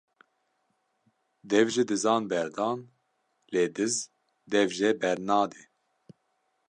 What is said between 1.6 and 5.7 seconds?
ji dizan berdan lê diz dev jê bernade